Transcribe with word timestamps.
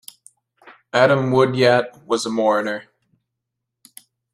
Adam 0.93 1.29
Woodyatt 1.29 2.07
was 2.07 2.25
a 2.25 2.29
mourner. 2.31 2.85